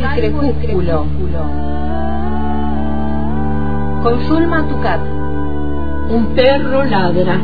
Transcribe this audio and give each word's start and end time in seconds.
Salvo 0.00 0.42
el 0.42 0.54
crepúsculo. 0.56 1.06
Con 4.02 4.20
Zulma 4.26 4.68
Tucat. 4.68 5.00
Un 6.10 6.34
perro 6.34 6.84
ladra. 6.84 7.40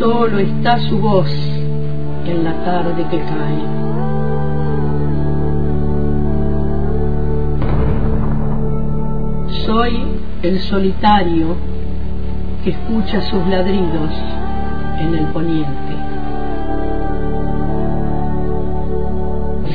Solo 0.00 0.38
está 0.38 0.78
su 0.78 0.98
voz 0.98 1.30
en 2.26 2.42
la 2.42 2.52
tarde 2.64 3.06
que 3.10 3.18
cae. 3.18 3.62
Soy 9.64 10.02
el 10.42 10.58
solitario 10.60 11.56
que 12.64 12.70
escucha 12.70 13.22
sus 13.22 13.46
ladridos 13.46 14.10
en 14.98 15.14
el 15.14 15.26
poniente. 15.26 15.87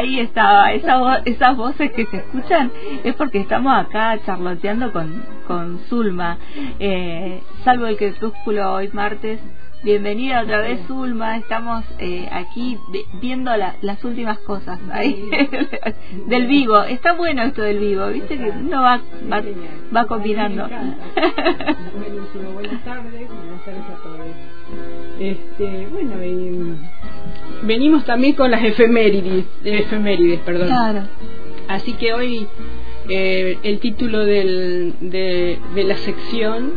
Ahí 0.00 0.20
estaba, 0.20 0.72
esa 0.72 1.18
esas 1.24 1.56
voces 1.56 1.92
que 1.92 2.06
se 2.06 2.16
escuchan 2.16 2.72
es 3.04 3.14
porque 3.14 3.38
estamos 3.38 3.72
acá 3.78 4.18
charloteando 4.24 4.92
con, 4.92 5.22
con 5.46 5.78
Zulma. 5.88 6.38
Eh, 6.78 7.42
salvo 7.64 7.86
el 7.86 7.96
crepúsculo 7.96 8.74
hoy 8.74 8.88
martes. 8.92 9.40
Bienvenida 9.82 10.42
otra 10.42 10.60
vez 10.60 10.86
Zulma, 10.86 11.38
estamos 11.38 11.86
eh, 11.98 12.28
aquí 12.30 12.78
viendo 13.14 13.50
las 13.56 14.04
últimas 14.04 14.38
cosas 14.40 14.78
ahí 14.92 15.30
del 16.26 16.46
vivo. 16.46 16.82
Está 16.82 17.14
bueno 17.14 17.42
esto 17.44 17.62
del 17.62 17.78
vivo, 17.78 18.08
viste 18.08 18.36
que 18.36 18.50
uno 18.50 18.82
va, 18.82 19.00
va, 19.32 19.42
va 19.94 20.06
combinando. 20.06 20.68
Buenas 22.54 22.84
tardes, 22.84 23.28
buenas 23.28 23.64
tardes 23.64 23.84
a 23.88 24.02
todos. 24.02 24.20
Este, 25.18 25.86
bueno, 25.90 26.16
venimos 27.70 28.04
también 28.04 28.34
con 28.34 28.50
las 28.50 28.64
efemérides, 28.64 29.44
efemérides 29.62 30.40
perdón. 30.40 30.66
Claro. 30.66 31.02
Así 31.68 31.92
que 31.92 32.12
hoy 32.12 32.48
eh, 33.08 33.58
el 33.62 33.78
título 33.78 34.24
del, 34.24 34.94
de, 35.00 35.56
de 35.72 35.84
la 35.84 35.96
sección 35.98 36.72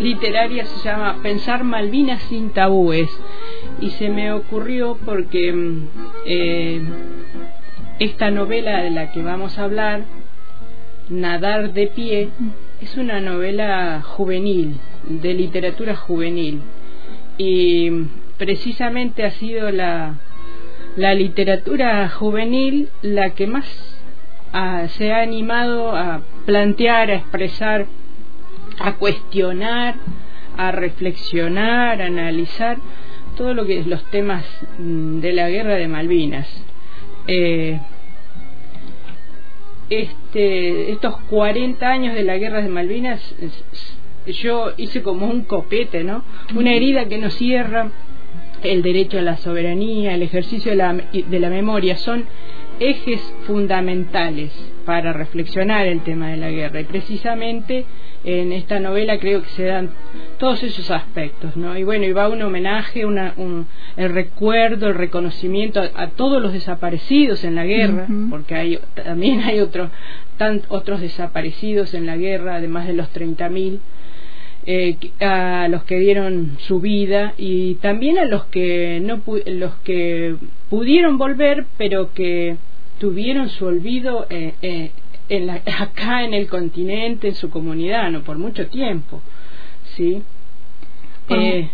literaria 0.00 0.64
se 0.64 0.88
llama 0.88 1.20
Pensar 1.22 1.62
Malvinas 1.62 2.20
sin 2.24 2.50
tabúes 2.50 3.08
y 3.80 3.90
se 3.90 4.08
me 4.08 4.32
ocurrió 4.32 4.98
porque 5.04 5.52
mm, 5.52 5.88
eh, 6.26 6.82
esta 8.00 8.32
novela 8.32 8.82
de 8.82 8.90
la 8.90 9.12
que 9.12 9.22
vamos 9.22 9.58
a 9.58 9.62
hablar, 9.62 10.02
Nadar 11.08 11.72
de 11.72 11.86
pie, 11.86 12.30
es 12.80 12.96
una 12.96 13.20
novela 13.20 14.02
juvenil, 14.02 14.74
de 15.04 15.34
literatura 15.34 15.94
juvenil 15.94 16.62
y 17.38 17.90
precisamente 18.38 19.24
ha 19.24 19.30
sido 19.30 19.70
la, 19.70 20.16
la 20.96 21.14
literatura 21.14 22.08
juvenil 22.08 22.88
la 23.02 23.30
que 23.30 23.46
más 23.46 23.66
ah, 24.52 24.86
se 24.88 25.12
ha 25.12 25.22
animado 25.22 25.96
a 25.96 26.22
plantear, 26.44 27.10
a 27.10 27.14
expresar, 27.14 27.86
a 28.78 28.94
cuestionar, 28.96 29.94
a 30.56 30.70
reflexionar, 30.72 32.02
a 32.02 32.06
analizar 32.06 32.78
todo 33.36 33.54
lo 33.54 33.64
que 33.64 33.78
es 33.78 33.86
los 33.86 34.04
temas 34.10 34.44
mm, 34.78 35.20
de 35.20 35.32
la 35.32 35.48
guerra 35.48 35.74
de 35.74 35.88
Malvinas. 35.88 36.48
Eh, 37.26 37.80
este, 39.88 40.92
estos 40.92 41.16
40 41.28 41.86
años 41.86 42.14
de 42.14 42.24
la 42.24 42.38
guerra 42.38 42.62
de 42.62 42.68
Malvinas, 42.68 43.34
yo 44.26 44.72
hice 44.76 45.02
como 45.02 45.26
un 45.26 45.44
copete, 45.44 46.04
¿no? 46.04 46.24
Una 46.54 46.72
herida 46.72 47.06
que 47.06 47.18
no 47.18 47.30
cierra, 47.30 47.90
el 48.62 48.82
derecho 48.82 49.18
a 49.18 49.22
la 49.22 49.36
soberanía, 49.36 50.14
el 50.14 50.22
ejercicio 50.22 50.70
de 50.72 50.76
la, 50.76 50.92
de 50.92 51.40
la 51.40 51.50
memoria, 51.50 51.96
son 51.96 52.24
ejes 52.80 53.20
fundamentales 53.46 54.50
para 54.84 55.12
reflexionar 55.12 55.86
el 55.86 56.00
tema 56.00 56.30
de 56.30 56.36
la 56.36 56.50
guerra. 56.50 56.80
Y 56.80 56.84
precisamente 56.84 57.84
en 58.24 58.52
esta 58.52 58.80
novela 58.80 59.18
creo 59.18 59.42
que 59.42 59.48
se 59.50 59.64
dan 59.64 59.90
todos 60.38 60.62
esos 60.62 60.90
aspectos, 60.90 61.56
¿no? 61.56 61.76
Y 61.76 61.84
bueno, 61.84 62.04
y 62.04 62.12
va 62.12 62.28
un 62.28 62.42
homenaje, 62.42 63.04
una, 63.04 63.34
un, 63.36 63.66
el 63.96 64.12
recuerdo, 64.12 64.88
el 64.88 64.94
reconocimiento 64.94 65.80
a, 65.80 66.08
todos 66.08 66.42
los 66.42 66.52
desaparecidos 66.52 67.44
en 67.44 67.54
la 67.54 67.64
guerra, 67.64 68.06
porque 68.30 68.54
hay, 68.54 68.78
también 68.94 69.40
hay 69.42 69.60
otros 69.60 69.90
otros 70.68 71.00
desaparecidos 71.00 71.94
en 71.94 72.06
la 72.06 72.16
guerra, 72.16 72.56
además 72.56 72.88
de 72.88 72.94
los 72.94 73.12
30.000 73.12 73.78
eh, 74.64 74.96
a 75.20 75.66
los 75.66 75.82
que 75.82 75.98
dieron 75.98 76.56
su 76.60 76.78
vida 76.78 77.34
y 77.36 77.74
también 77.76 78.16
a 78.18 78.24
los 78.26 78.44
que 78.44 79.00
no 79.02 79.20
los 79.44 79.74
que 79.82 80.36
pudieron 80.70 81.18
volver 81.18 81.66
pero 81.76 82.12
que 82.12 82.58
tuvieron 83.00 83.48
su 83.48 83.66
olvido 83.66 84.28
eh, 84.30 84.54
eh, 84.62 84.92
en 85.28 85.48
la, 85.48 85.54
acá 85.80 86.22
en 86.22 86.32
el 86.32 86.48
continente 86.48 87.26
en 87.26 87.34
su 87.34 87.50
comunidad 87.50 88.08
no 88.12 88.22
por 88.22 88.38
mucho 88.38 88.68
tiempo 88.68 89.20
sí 89.96 90.22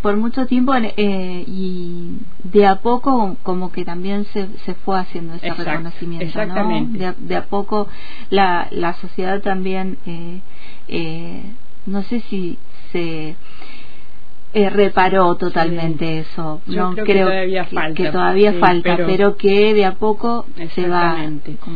por, 0.00 0.16
mucho 0.16 0.46
tiempo 0.46 0.72
y 0.96 2.18
de 2.44 2.66
a 2.66 2.76
poco 2.76 3.36
como 3.42 3.70
que 3.70 3.84
también 3.84 4.24
se, 4.26 4.46
se 4.64 4.74
fue 4.74 4.98
haciendo 4.98 5.34
ese 5.34 5.52
reconocimiento 5.52 6.24
exactamente. 6.24 6.98
¿no? 6.98 7.14
de, 7.18 7.36
a 7.36 7.44
poco 7.44 7.88
la, 8.30 8.68
la 8.70 8.94
sociedad 8.94 9.42
también 9.42 9.98
no 11.88 12.02
sé 12.02 12.20
si 12.20 12.58
se 12.92 13.36
eh, 14.54 14.70
reparó 14.70 15.34
totalmente 15.36 16.20
eso. 16.20 16.62
no 16.66 16.94
creo, 16.94 17.04
que 17.04 17.14
todavía 17.14 17.64
falta, 17.66 18.02
que 18.02 18.10
todavía 18.10 18.52
falta 18.54 18.96
pero, 18.96 19.36
que 19.36 19.74
de 19.74 19.84
a 19.84 19.94
poco 19.94 20.46
se 20.74 20.88
va. 20.88 21.22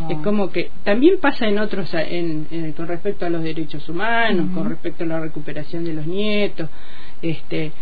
Es 0.09 0.19
como 0.25 0.51
que 0.51 0.71
también 0.83 1.19
pasa 1.21 1.47
en 1.47 1.59
otros, 1.59 1.93
en, 1.93 2.73
con 2.75 2.89
respecto 2.89 3.27
a 3.27 3.31
los 3.31 3.43
derechos 3.43 3.87
humanos, 3.89 4.47
con 4.55 4.71
respecto 4.71 5.05
a 5.05 5.07
la 5.07 5.21
recuperación 5.21 5.85
de 5.85 5.93
los 5.93 6.07
nietos, 6.07 6.71
este, 7.21 7.73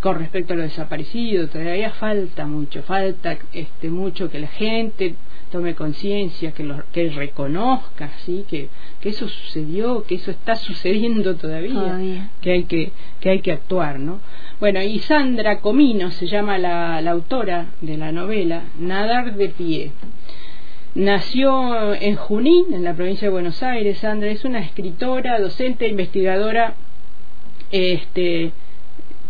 con 0.00 0.18
respecto 0.18 0.54
a 0.54 0.56
los 0.56 0.66
desaparecidos, 0.66 1.50
todavía 1.50 1.90
falta 1.90 2.46
mucho, 2.46 2.82
falta 2.82 3.36
este 3.52 3.90
mucho 3.90 4.30
que 4.30 4.38
la 4.38 4.48
gente 4.48 5.16
tome 5.50 5.74
conciencia, 5.74 6.52
que, 6.52 6.64
lo, 6.64 6.82
que 6.92 7.10
reconozca, 7.10 8.10
¿sí? 8.24 8.44
que, 8.48 8.68
que 9.00 9.10
eso 9.10 9.28
sucedió, 9.28 10.04
que 10.04 10.16
eso 10.16 10.30
está 10.30 10.56
sucediendo 10.68 11.36
todavía, 11.36 12.28
que 12.40 12.52
hay 12.52 12.64
que 12.64 12.92
que 13.20 13.30
hay 13.30 13.40
que 13.40 13.52
actuar, 13.52 14.00
¿no? 14.00 14.20
Bueno, 14.58 14.82
y 14.82 14.98
Sandra 15.00 15.60
Comino 15.60 16.10
se 16.10 16.26
llama 16.26 16.58
la, 16.58 17.00
la 17.00 17.10
autora 17.12 17.68
de 17.80 17.96
la 17.96 18.12
novela 18.12 18.64
Nadar 18.78 19.34
de 19.36 19.48
pie. 19.50 19.92
Nació 20.94 21.94
en 21.94 22.16
Junín, 22.16 22.72
en 22.72 22.82
la 22.82 22.94
provincia 22.94 23.28
de 23.28 23.32
Buenos 23.32 23.62
Aires. 23.62 23.98
Sandra 23.98 24.30
es 24.30 24.44
una 24.44 24.58
escritora, 24.58 25.38
docente, 25.38 25.86
investigadora, 25.86 26.74
este, 27.70 28.52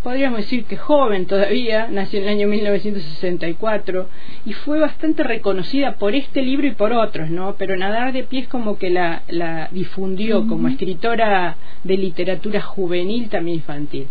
podríamos 0.02 0.38
decir 0.38 0.64
que 0.64 0.76
joven 0.76 1.26
todavía, 1.26 1.88
nació 1.90 2.20
en 2.20 2.24
el 2.24 2.30
año 2.30 2.48
1964 2.48 4.08
y 4.46 4.52
fue 4.52 4.80
bastante 4.80 5.22
reconocida 5.22 5.96
por 5.96 6.14
este 6.14 6.42
libro 6.42 6.66
y 6.66 6.72
por 6.72 6.92
otros, 6.92 7.30
¿no? 7.30 7.54
Pero 7.58 7.76
Nadar 7.76 8.12
de 8.12 8.24
Pies 8.24 8.48
como 8.48 8.78
que 8.78 8.90
la, 8.90 9.22
la 9.28 9.68
difundió 9.72 10.46
como 10.46 10.68
escritora 10.68 11.56
de 11.84 11.96
literatura 11.96 12.60
juvenil, 12.60 13.28
también 13.28 13.56
infantil. 13.56 14.06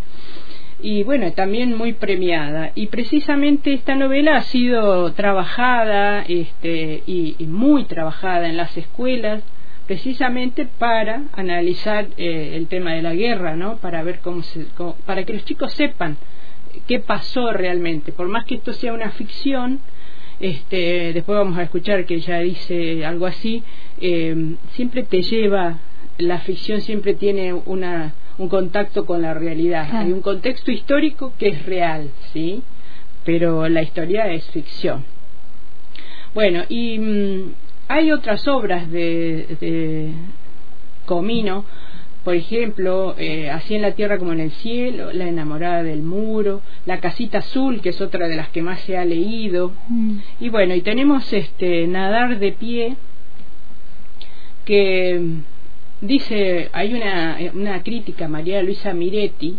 y 0.81 1.03
bueno, 1.03 1.31
también 1.33 1.75
muy 1.77 1.93
premiada. 1.93 2.71
Y 2.75 2.87
precisamente 2.87 3.73
esta 3.73 3.95
novela 3.95 4.37
ha 4.37 4.41
sido 4.43 5.11
trabajada 5.13 6.23
este, 6.27 7.03
y, 7.05 7.35
muy 7.47 7.83
trabajada 7.83 8.47
en 8.47 8.57
las 8.57 8.77
escuelas, 8.77 9.43
precisamente 9.89 10.67
para 10.77 11.23
analizar 11.33 12.09
eh, 12.15 12.51
el 12.53 12.67
tema 12.67 12.93
de 12.93 13.01
la 13.01 13.15
guerra, 13.15 13.55
¿no? 13.55 13.77
Para 13.77 14.03
ver 14.03 14.19
cómo 14.19 14.43
se, 14.43 14.67
para 15.03 15.23
que 15.23 15.33
los 15.33 15.43
chicos 15.45 15.73
sepan 15.73 16.15
qué 16.85 16.99
pasó 16.99 17.51
realmente. 17.51 18.11
Por 18.11 18.27
más 18.27 18.45
que 18.45 18.53
esto 18.53 18.71
sea 18.71 18.93
una 18.93 19.09
ficción, 19.09 19.79
este, 20.39 21.11
después 21.11 21.39
vamos 21.39 21.57
a 21.57 21.63
escuchar 21.63 22.05
que 22.05 22.13
ella 22.13 22.37
dice 22.37 23.03
algo 23.03 23.25
así, 23.25 23.63
eh, 23.99 24.53
siempre 24.73 25.01
te 25.01 25.23
lleva, 25.23 25.79
la 26.19 26.37
ficción 26.41 26.81
siempre 26.81 27.15
tiene 27.15 27.53
una 27.53 28.13
un 28.37 28.47
contacto 28.47 29.07
con 29.07 29.23
la 29.23 29.33
realidad. 29.33 29.89
Hay 29.91 30.11
un 30.11 30.21
contexto 30.21 30.69
histórico 30.69 31.33
que 31.39 31.47
es 31.47 31.65
real, 31.65 32.11
¿sí? 32.31 32.61
Pero 33.25 33.67
la 33.67 33.81
historia 33.81 34.31
es 34.31 34.47
ficción. 34.51 35.03
Bueno, 36.35 36.63
y 36.69 36.99
mm, 36.99 37.53
hay 37.89 38.11
otras 38.11 38.47
obras 38.47 38.89
de, 38.89 40.13
Comino, 41.05 41.65
por 42.23 42.35
ejemplo, 42.35 43.15
eh, 43.17 43.49
Así 43.49 43.73
en 43.73 43.81
la 43.81 43.93
tierra 43.93 44.19
como 44.19 44.31
en 44.31 44.41
el 44.41 44.51
cielo, 44.51 45.11
La 45.11 45.27
enamorada 45.27 45.81
del 45.81 46.03
muro, 46.03 46.61
La 46.85 46.99
casita 46.99 47.39
azul, 47.39 47.81
que 47.81 47.89
es 47.89 47.99
otra 47.99 48.27
de 48.27 48.35
las 48.35 48.49
que 48.49 48.61
más 48.61 48.79
se 48.81 48.95
ha 48.95 49.05
leído. 49.05 49.73
Mm. 49.87 50.17
Y 50.39 50.49
bueno, 50.49 50.75
y 50.75 50.81
tenemos 50.81 51.33
este 51.33 51.87
Nadar 51.87 52.37
de 52.37 52.51
pie, 52.51 52.95
que 54.65 55.21
dice, 56.01 56.69
hay 56.71 56.93
una, 56.93 57.39
una 57.55 57.81
crítica, 57.81 58.27
María 58.27 58.61
Luisa 58.61 58.93
Miretti, 58.93 59.57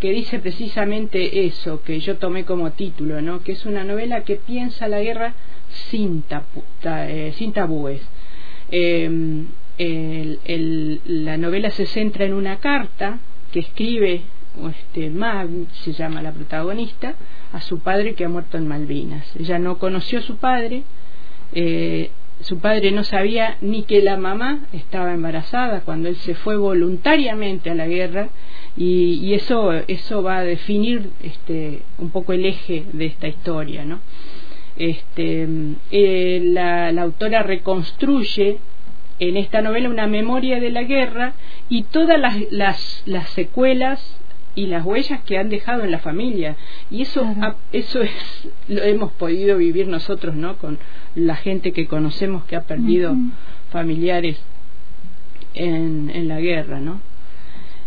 que 0.00 0.10
dice 0.10 0.38
precisamente 0.38 1.46
eso, 1.46 1.82
que 1.82 1.98
yo 2.00 2.18
tomé 2.18 2.44
como 2.44 2.72
título, 2.72 3.22
¿no? 3.22 3.42
que 3.42 3.52
es 3.52 3.64
una 3.64 3.84
novela 3.84 4.22
que 4.24 4.36
piensa 4.36 4.86
la 4.86 5.00
guerra 5.00 5.32
eh, 5.90 7.32
sin 7.36 7.52
tabúes. 7.52 8.00
Em, 8.70 9.46
la 9.76 11.36
novela 11.36 11.70
se 11.70 11.86
centra 11.86 12.24
en 12.24 12.32
una 12.32 12.58
carta 12.58 13.18
que 13.52 13.60
escribe 13.60 14.22
este, 14.68 15.10
Mag, 15.10 15.48
se 15.72 15.92
llama 15.92 16.22
la 16.22 16.32
protagonista, 16.32 17.14
a 17.52 17.60
su 17.60 17.80
padre 17.80 18.14
que 18.14 18.24
ha 18.24 18.28
muerto 18.28 18.56
en 18.56 18.68
Malvinas. 18.68 19.24
Ella 19.38 19.58
no 19.58 19.78
conoció 19.78 20.20
a 20.20 20.22
su 20.22 20.36
padre, 20.36 20.84
eh, 21.52 22.10
su 22.40 22.58
padre 22.58 22.90
no 22.90 23.04
sabía 23.04 23.56
ni 23.60 23.84
que 23.84 24.02
la 24.02 24.16
mamá 24.16 24.66
estaba 24.72 25.12
embarazada 25.12 25.80
cuando 25.80 26.08
él 26.08 26.16
se 26.16 26.34
fue 26.34 26.56
voluntariamente 26.56 27.70
a 27.70 27.74
la 27.74 27.86
guerra 27.86 28.28
y, 28.76 29.34
eso 29.34 29.72
eso 29.72 30.22
va 30.22 30.38
a 30.38 30.44
definir 30.44 31.10
este 31.22 31.82
un 31.98 32.10
poco 32.10 32.32
el 32.32 32.44
eje 32.44 32.86
de 32.92 33.06
esta 33.06 33.28
historia 33.28 33.84
no 33.84 34.00
este 34.76 35.48
eh, 35.90 36.40
la, 36.42 36.92
la 36.92 37.02
autora 37.02 37.42
reconstruye 37.42 38.58
en 39.20 39.36
esta 39.36 39.62
novela 39.62 39.88
una 39.88 40.06
memoria 40.06 40.60
de 40.60 40.70
la 40.70 40.82
guerra 40.82 41.34
y 41.68 41.84
todas 41.84 42.18
las, 42.18 42.36
las, 42.50 43.02
las 43.06 43.28
secuelas 43.30 44.18
y 44.56 44.66
las 44.66 44.84
huellas 44.84 45.20
que 45.22 45.38
han 45.38 45.48
dejado 45.48 45.82
en 45.84 45.90
la 45.90 45.98
familia. 45.98 46.56
Y 46.90 47.02
eso 47.02 47.26
eso 47.72 48.02
es 48.02 48.48
lo 48.68 48.82
hemos 48.82 49.12
podido 49.12 49.58
vivir 49.58 49.88
nosotros 49.88 50.34
no 50.34 50.56
con 50.58 50.78
la 51.14 51.36
gente 51.36 51.72
que 51.72 51.86
conocemos 51.86 52.44
que 52.44 52.56
ha 52.56 52.62
perdido 52.62 53.16
familiares 53.70 54.40
en, 55.54 56.10
en 56.12 56.28
la 56.28 56.40
guerra 56.40 56.80
no 56.80 57.00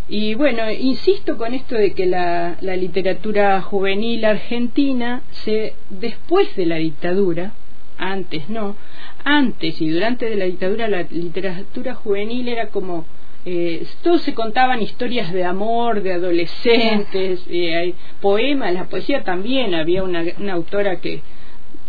y 0.09 0.35
bueno 0.35 0.71
insisto 0.71 1.37
con 1.37 1.53
esto 1.53 1.75
de 1.75 1.93
que 1.93 2.05
la, 2.05 2.57
la 2.61 2.75
literatura 2.75 3.61
juvenil 3.61 4.23
argentina 4.25 5.21
se 5.31 5.73
después 5.89 6.55
de 6.55 6.65
la 6.65 6.77
dictadura 6.77 7.53
antes 7.97 8.49
no 8.49 8.75
antes 9.23 9.81
y 9.81 9.89
durante 9.89 10.29
de 10.29 10.35
la 10.35 10.45
dictadura 10.45 10.87
la 10.87 11.03
literatura 11.03 11.95
juvenil 11.95 12.47
era 12.47 12.67
como 12.67 13.05
eh, 13.49 13.85
todos 14.03 14.23
se 14.23 14.33
contaban 14.33 14.81
historias 14.81 15.31
de 15.31 15.45
amor, 15.45 16.01
de 16.01 16.11
adolescentes, 16.11 17.45
eh, 17.49 17.77
hay 17.77 17.95
poemas, 18.19 18.73
la 18.73 18.89
poesía 18.89 19.23
también, 19.23 19.73
había 19.73 20.03
una, 20.03 20.21
una 20.37 20.51
autora 20.51 20.99
que 20.99 21.21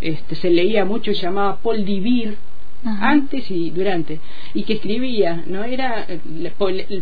este, 0.00 0.36
se 0.36 0.50
leía 0.50 0.84
mucho, 0.84 1.10
llamaba 1.10 1.58
Paul 1.60 1.84
Divir, 1.84 2.36
antes 3.00 3.50
y 3.50 3.70
durante. 3.70 4.20
Y 4.54 4.62
que 4.64 4.74
escribía 4.74 5.42
no 5.46 5.64
era 5.64 6.06
eh, 6.08 6.20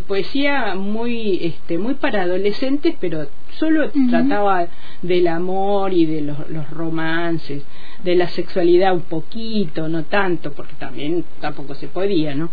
poesía 0.07 0.75
muy 0.75 1.39
este 1.43 1.77
muy 1.77 1.95
para 1.95 2.23
adolescentes 2.23 2.95
pero 2.99 3.27
solo 3.57 3.89
trataba 4.09 4.67
del 5.01 5.27
amor 5.27 5.93
y 5.93 6.05
de 6.05 6.21
los, 6.21 6.49
los, 6.49 6.69
romances 6.69 7.63
de 8.03 8.15
la 8.15 8.27
sexualidad 8.27 8.93
un 8.93 9.01
poquito 9.01 9.87
no 9.87 10.03
tanto 10.03 10.51
porque 10.53 10.73
también 10.79 11.23
tampoco 11.41 11.75
se 11.75 11.87
podía 11.87 12.35
no 12.35 12.49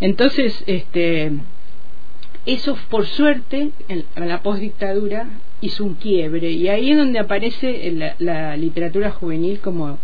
entonces 0.00 0.62
este 0.66 1.32
eso 2.44 2.76
por 2.88 3.06
suerte 3.06 3.70
en, 3.88 4.04
la 4.16 4.42
postdictadura 4.42 5.26
hizo 5.60 5.84
un 5.84 5.94
quiebre 5.94 6.50
y 6.50 6.68
ahí 6.68 6.92
es 6.92 6.98
donde 6.98 7.18
aparece 7.18 7.90
la, 7.92 8.14
la 8.18 8.56
literatura 8.56 9.10
juvenil 9.10 9.60
como 9.60 9.98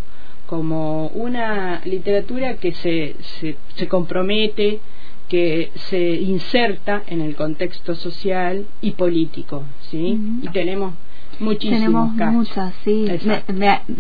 como 0.53 1.07
una 1.15 1.81
literatura 1.87 2.57
que 2.57 2.75
se, 2.75 3.17
se, 3.41 3.57
se 3.75 3.89
compromete, 3.89 4.81
que 5.27 5.71
se 5.89 5.99
inserta 5.99 7.03
en 7.07 7.23
el 7.23 7.37
contexto 7.37 7.95
social 7.95 8.67
y 8.83 8.91
político, 8.91 9.65
¿sí? 9.91 10.19
Y 10.43 10.49
tenemos 10.49 10.93
muchísimos 11.41 12.15
Tenemos 12.17 12.33
muchas, 12.33 12.75
sí. 12.85 13.07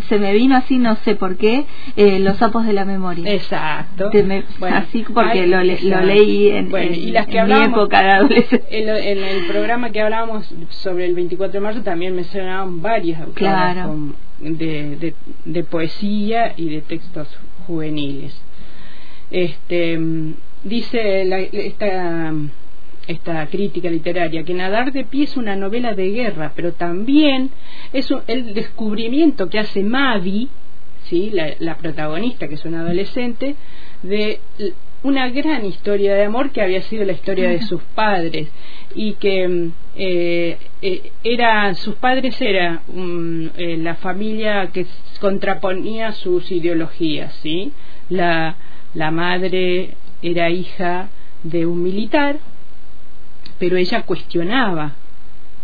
se 0.08 0.18
me 0.18 0.32
vino 0.32 0.56
así, 0.56 0.78
no 0.78 0.96
sé 0.96 1.14
por 1.14 1.36
qué, 1.36 1.64
eh, 1.96 2.18
Los 2.18 2.36
sapos 2.38 2.66
de 2.66 2.72
la 2.72 2.84
memoria. 2.84 3.32
Exacto. 3.32 4.10
así 4.70 5.04
porque 5.12 5.46
lo, 5.46 5.62
leí 5.62 6.48
en, 6.50 6.68
mi 6.68 7.64
época 7.64 8.02
de 8.02 8.10
adolescencia. 8.10 8.68
En, 8.70 9.18
el 9.18 9.46
programa 9.46 9.90
que 9.90 10.00
hablábamos 10.00 10.52
sobre 10.70 11.06
el 11.06 11.14
24 11.14 11.52
de 11.52 11.60
marzo 11.60 11.82
también 11.82 12.14
mencionaban 12.14 12.82
varias 12.82 13.22
claro 13.34 13.96
de, 14.40 15.14
de, 15.44 15.64
poesía 15.64 16.54
y 16.56 16.68
de 16.68 16.80
textos 16.80 17.28
juveniles. 17.66 18.34
Este, 19.30 19.98
dice 20.64 21.24
la, 21.24 21.38
esta, 21.38 22.32
esta 23.06 23.46
crítica 23.46 23.90
literaria 23.90 24.44
que 24.44 24.54
Nadar 24.54 24.92
de 24.92 25.04
pie 25.04 25.24
es 25.24 25.36
una 25.36 25.56
novela 25.56 25.94
de 25.94 26.10
guerra, 26.10 26.52
pero 26.54 26.72
también 26.72 27.50
es 27.92 28.12
el 28.26 28.54
descubrimiento 28.54 29.48
que 29.48 29.58
hace 29.58 29.82
Mavi, 29.82 30.48
¿sí? 31.04 31.30
la, 31.32 31.54
la 31.58 31.76
protagonista, 31.76 32.48
que 32.48 32.54
es 32.54 32.64
una 32.64 32.80
adolescente, 32.80 33.56
de 34.02 34.40
una 35.02 35.28
gran 35.30 35.64
historia 35.64 36.14
de 36.14 36.24
amor 36.24 36.50
que 36.50 36.62
había 36.62 36.82
sido 36.82 37.04
la 37.04 37.12
historia 37.12 37.48
de 37.48 37.62
sus 37.62 37.82
padres 37.94 38.48
y 38.94 39.14
que 39.14 39.48
mm, 39.48 39.72
eh, 39.96 40.58
eh 40.80 41.74
sus 41.74 41.96
padres 41.96 42.40
era 42.40 42.82
eh, 43.56 43.76
la 43.78 43.96
familia 43.96 44.68
que 44.72 44.86
contraponía 45.20 46.12
sus 46.12 46.50
ideologías 46.52 47.34
sí 47.42 47.72
la 48.08 48.56
la 48.94 49.10
madre 49.10 49.94
era 50.22 50.50
hija 50.50 51.08
de 51.42 51.66
un 51.66 51.82
militar 51.82 52.38
pero 53.62 53.76
ella 53.76 54.02
cuestionaba 54.02 54.94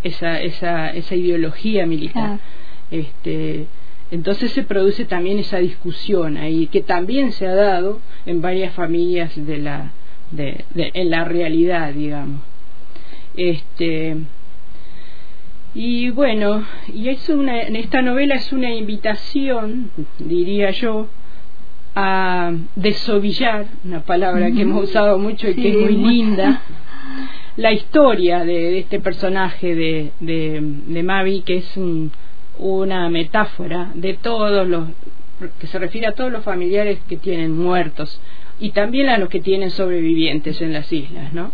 esa 0.04 0.40
esa 0.40 0.90
esa 0.90 1.16
ideología 1.16 1.84
militar. 1.84 2.38
Este 2.92 3.66
entonces 4.12 4.52
se 4.52 4.62
produce 4.62 5.04
también 5.04 5.40
esa 5.40 5.58
discusión 5.58 6.36
ahí 6.36 6.68
que 6.68 6.80
también 6.80 7.32
se 7.32 7.48
ha 7.48 7.56
dado 7.56 7.98
en 8.24 8.40
varias 8.40 8.72
familias 8.74 9.32
de 9.34 9.58
la 9.58 9.90
de, 10.30 10.64
en 10.76 11.10
la 11.10 11.24
realidad 11.24 11.92
digamos. 11.92 12.40
Este 13.36 14.16
y 15.74 16.10
bueno 16.10 16.64
y 16.94 17.08
es 17.08 17.28
una 17.30 17.62
en 17.62 17.74
esta 17.74 18.00
novela 18.00 18.36
es 18.36 18.52
una 18.52 18.72
invitación 18.72 19.90
diría 20.20 20.70
yo 20.70 21.08
a 21.96 22.52
desovillar 22.76 23.66
una 23.84 24.02
palabra 24.02 24.52
que 24.52 24.62
hemos 24.62 24.84
usado 24.84 25.18
mucho 25.18 25.48
y 25.48 25.56
que 25.56 25.68
es 25.70 25.76
muy 25.76 25.96
linda 25.96 26.62
la 27.58 27.72
historia 27.72 28.44
de, 28.44 28.78
este 28.78 29.00
personaje 29.00 29.74
de, 29.74 30.12
de, 30.20 30.60
de 30.62 31.02
Mavi 31.02 31.42
que 31.42 31.58
es 31.58 31.76
un 31.76 32.10
una 32.58 33.08
metáfora 33.08 33.92
de 33.94 34.14
todos 34.14 34.66
los 34.66 34.88
que 35.60 35.68
se 35.68 35.78
refiere 35.78 36.08
a 36.08 36.12
todos 36.12 36.32
los 36.32 36.42
familiares 36.44 36.98
que 37.08 37.16
tienen 37.16 37.56
muertos 37.56 38.20
y 38.58 38.70
también 38.70 39.08
a 39.08 39.18
los 39.18 39.28
que 39.28 39.40
tienen 39.40 39.70
sobrevivientes 39.70 40.60
en 40.60 40.72
las 40.72 40.92
islas, 40.92 41.32
¿no? 41.32 41.52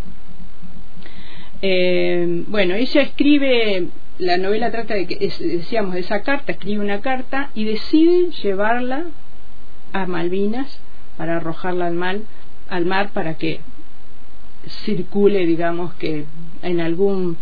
Eh, 1.60 2.44
bueno, 2.48 2.74
ella 2.74 3.02
escribe, 3.02 3.88
la 4.18 4.38
novela 4.38 4.70
trata 4.70 4.94
de 4.94 5.06
que, 5.06 5.16
decíamos, 5.16 5.94
de 5.94 6.00
esa 6.00 6.22
carta, 6.22 6.52
escribe 6.52 6.82
una 6.82 7.02
carta 7.02 7.50
y 7.54 7.64
decide 7.64 8.30
llevarla 8.42 9.04
a 9.92 10.06
Malvinas 10.06 10.80
para 11.18 11.36
arrojarla 11.36 11.86
al 11.86 11.94
mar, 11.94 12.18
al 12.68 12.86
mar 12.86 13.10
para 13.12 13.34
que 13.34 13.60
circule, 14.68 15.46
digamos, 15.46 15.94
que 15.94 16.24
en 16.62 16.80
algún 16.80 17.36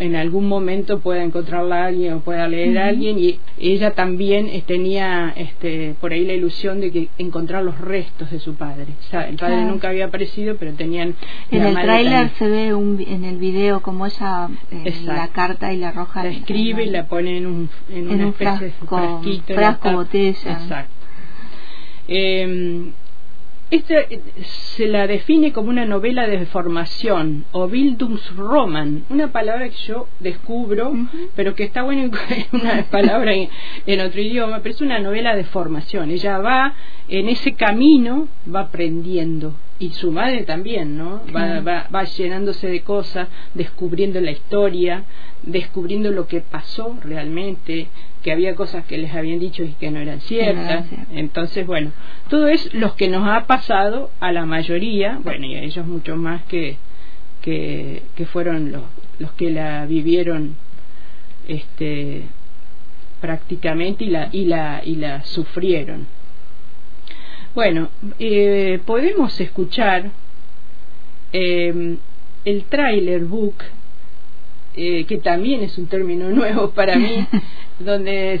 en 0.00 0.16
algún 0.16 0.48
momento 0.48 1.00
pueda 1.00 1.22
encontrarla 1.22 1.86
alguien 1.86 2.14
o 2.14 2.20
pueda 2.20 2.48
leer 2.48 2.78
a 2.78 2.86
alguien 2.86 3.18
y 3.18 3.38
ella 3.58 3.92
también 3.92 4.48
tenía 4.66 5.32
este, 5.36 5.94
por 6.00 6.12
ahí 6.12 6.24
la 6.24 6.32
ilusión 6.32 6.80
de 6.80 6.90
que 6.90 7.08
encontrar 7.18 7.62
los 7.62 7.78
restos 7.78 8.30
de 8.30 8.40
su 8.40 8.54
padre. 8.54 8.86
O 8.98 9.10
sea, 9.10 9.28
el 9.28 9.36
padre 9.36 9.62
nunca 9.64 9.88
había 9.88 10.06
aparecido, 10.06 10.56
pero 10.56 10.72
tenían... 10.72 11.14
En 11.50 11.62
el 11.62 11.74
tráiler 11.74 12.30
se 12.38 12.48
ve 12.48 12.74
un, 12.74 13.00
en 13.00 13.24
el 13.24 13.36
video 13.36 13.82
como 13.82 14.06
ella 14.06 14.48
eh, 14.70 14.94
la 15.04 15.28
carta 15.28 15.72
y 15.72 15.76
la 15.76 15.88
arroja... 15.88 16.24
La 16.24 16.30
escribe 16.30 16.84
y 16.84 16.90
la 16.90 17.06
pone 17.06 17.36
en, 17.36 17.46
un, 17.46 17.70
en, 17.90 18.10
una 18.10 18.28
especie 18.28 18.66
de 18.66 18.72
frasquito. 18.72 19.54
Frasco, 19.54 19.92
botella. 19.92 20.52
Exacto. 20.52 20.92
Eh, 22.08 22.92
esta 23.70 23.94
se 24.42 24.88
la 24.88 25.06
define 25.06 25.52
como 25.52 25.70
una 25.70 25.84
novela 25.84 26.26
de 26.26 26.44
formación 26.46 27.44
o 27.52 27.68
Bildungsroman, 27.68 29.04
una 29.10 29.30
palabra 29.30 29.68
que 29.68 29.76
yo 29.76 30.08
descubro, 30.18 30.92
pero 31.36 31.54
que 31.54 31.64
está 31.64 31.82
bueno 31.82 32.10
una 32.52 32.84
palabra 32.90 33.32
en, 33.32 34.00
otro 34.00 34.20
idioma, 34.20 34.58
pero 34.58 34.74
es 34.74 34.80
una 34.80 34.98
novela 34.98 35.36
de 35.36 35.44
formación. 35.44 36.10
Ella 36.10 36.38
va 36.38 36.74
en 37.08 37.28
ese 37.28 37.52
camino, 37.52 38.28
va 38.52 38.60
aprendiendo 38.60 39.54
y 39.78 39.90
su 39.90 40.10
madre 40.12 40.42
también, 40.42 40.98
¿no? 40.98 41.22
Va, 41.34 41.60
va, 41.60 41.88
va 41.94 42.04
llenándose 42.04 42.66
de 42.66 42.82
cosas, 42.82 43.28
descubriendo 43.54 44.20
la 44.20 44.32
historia, 44.32 45.04
descubriendo 45.42 46.10
lo 46.10 46.26
que 46.26 46.40
pasó 46.40 46.98
realmente, 47.02 47.88
que 48.22 48.32
había 48.32 48.54
cosas 48.54 48.84
que 48.84 48.98
les 48.98 49.14
habían 49.14 49.38
dicho 49.38 49.62
y 49.62 49.72
que 49.72 49.90
no 49.90 49.98
eran 49.98 50.20
ciertas. 50.20 50.86
Entonces, 51.12 51.66
bueno, 51.66 51.92
todo 52.28 52.48
es 52.48 52.72
lo 52.74 52.94
que 52.96 53.08
nos 53.08 53.26
ha 53.26 53.46
pasado 53.46 54.10
a 54.20 54.32
la 54.32 54.44
mayoría, 54.44 55.18
bueno, 55.22 55.46
y 55.46 55.56
a 55.56 55.62
ellos 55.62 55.86
mucho 55.86 56.16
más 56.16 56.42
que, 56.44 56.76
que, 57.40 58.02
que 58.14 58.26
fueron 58.26 58.72
los, 58.72 58.82
los 59.18 59.32
que 59.32 59.50
la 59.50 59.86
vivieron 59.86 60.56
este 61.48 62.24
prácticamente 63.20 64.04
y 64.04 64.08
la 64.08 64.28
y 64.32 64.44
la 64.46 64.82
y 64.84 64.94
la 64.96 65.22
sufrieron 65.24 66.06
bueno 67.54 67.90
eh, 68.18 68.80
podemos 68.86 69.38
escuchar 69.40 70.10
eh, 71.32 71.96
el 72.44 72.64
trailer 72.64 73.24
book 73.24 73.56
eh, 74.76 75.04
que 75.04 75.18
también 75.18 75.62
es 75.62 75.76
un 75.78 75.86
término 75.86 76.28
nuevo 76.30 76.70
para 76.70 76.96
mí, 76.96 77.26
donde 77.78 78.40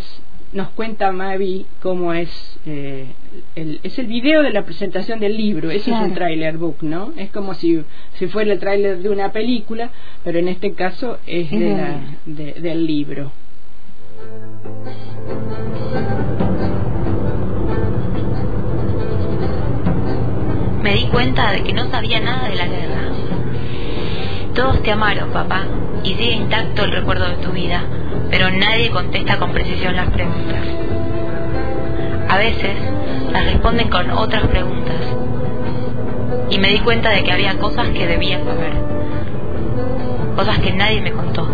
nos 0.52 0.68
cuenta 0.70 1.12
Mavi 1.12 1.66
cómo 1.80 2.12
es 2.12 2.28
eh, 2.66 3.06
el, 3.54 3.78
es 3.84 3.98
el 3.98 4.06
video 4.06 4.42
de 4.42 4.50
la 4.52 4.64
presentación 4.64 5.20
del 5.20 5.36
libro, 5.36 5.70
eso 5.70 5.94
es 5.94 6.00
un 6.00 6.14
trailer 6.14 6.58
book, 6.58 6.78
¿no? 6.82 7.12
Es 7.16 7.30
como 7.30 7.54
si, 7.54 7.82
si 8.14 8.26
fuera 8.26 8.52
el 8.52 8.58
trailer 8.58 8.98
de 8.98 9.08
una 9.10 9.30
película, 9.30 9.90
pero 10.24 10.38
en 10.38 10.48
este 10.48 10.72
caso 10.72 11.18
es 11.26 11.50
de 11.50 11.70
la, 11.70 12.00
del 12.26 12.86
libro. 12.86 13.30
Me 20.82 20.94
di 20.94 21.04
cuenta 21.06 21.52
de 21.52 21.62
que 21.62 21.72
no 21.72 21.90
sabía 21.90 22.20
nada 22.20 22.48
de 22.48 22.56
la 22.56 22.66
guerra. 22.66 23.00
Todos 24.54 24.82
te 24.82 24.90
amaron, 24.90 25.30
papá, 25.30 25.66
y 26.02 26.14
sigue 26.14 26.32
intacto 26.32 26.84
el 26.84 26.92
recuerdo 26.92 27.28
de 27.28 27.36
tu 27.36 27.52
vida, 27.52 27.82
pero 28.30 28.50
nadie 28.50 28.90
contesta 28.90 29.38
con 29.38 29.52
precisión 29.52 29.96
las 29.96 30.08
preguntas. 30.10 30.66
A 32.28 32.38
veces 32.38 32.76
las 33.32 33.44
responden 33.44 33.88
con 33.88 34.10
otras 34.10 34.46
preguntas. 34.46 34.96
Y 36.48 36.58
me 36.58 36.68
di 36.68 36.78
cuenta 36.80 37.10
de 37.10 37.22
que 37.22 37.32
había 37.32 37.58
cosas 37.58 37.88
que 37.88 38.06
debía 38.06 38.38
saber. 38.38 38.72
Cosas 40.36 40.58
que 40.58 40.72
nadie 40.72 41.00
me 41.00 41.12
contó. 41.12 41.46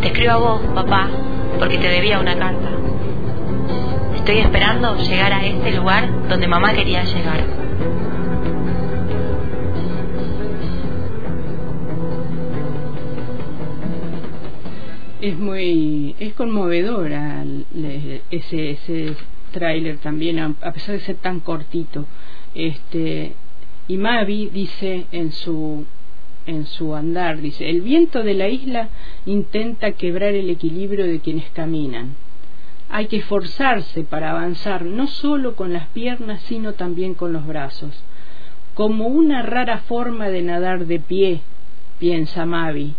Te 0.00 0.06
escribo 0.08 0.32
a 0.32 0.36
vos, 0.36 0.60
papá, 0.74 1.08
porque 1.58 1.78
te 1.78 1.88
debía 1.88 2.18
una 2.18 2.36
carta. 2.36 2.68
Estoy 4.16 4.38
esperando 4.38 4.96
llegar 4.96 5.32
a 5.32 5.44
este 5.44 5.72
lugar 5.72 6.28
donde 6.28 6.48
mamá 6.48 6.72
quería 6.72 7.02
llegar. 7.04 7.59
Es 15.20 15.38
muy 15.38 16.14
es 16.18 16.32
conmovedora 16.34 17.44
ese 18.30 18.70
ese 18.70 19.16
tráiler 19.52 19.98
también 19.98 20.38
a, 20.38 20.72
pesar 20.72 20.94
de 20.94 21.00
ser 21.00 21.16
tan 21.16 21.40
cortito. 21.40 22.06
Este 22.54 23.34
y 23.88 23.96
Mavi 23.96 24.50
dice 24.50 25.06
en 25.12 25.32
su 25.32 25.84
en 26.46 26.66
su 26.66 26.94
andar 26.94 27.40
dice 27.40 27.68
el 27.68 27.82
viento 27.82 28.22
de 28.22 28.34
la 28.34 28.48
isla 28.48 28.88
intenta 29.26 29.92
quebrar 29.92 30.34
el 30.34 30.48
equilibrio 30.50 31.06
de 31.06 31.20
quienes 31.20 31.50
caminan. 31.50 32.14
Hay 32.88 33.06
que 33.06 33.18
esforzarse 33.18 34.02
para 34.02 34.30
avanzar 34.30 34.84
no 34.84 35.06
solo 35.06 35.54
con 35.54 35.72
las 35.72 35.86
piernas 35.88 36.40
sino 36.42 36.72
también 36.72 37.14
con 37.14 37.32
los 37.32 37.46
brazos. 37.46 38.02
Como 38.74 39.08
una 39.08 39.42
rara 39.42 39.78
forma 39.78 40.28
de 40.28 40.42
nadar 40.42 40.86
de 40.86 41.00
pie 41.00 41.40
piensa 41.98 42.46
Mavi 42.46 42.94